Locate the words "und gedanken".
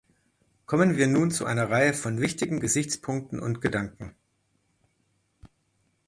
3.39-4.15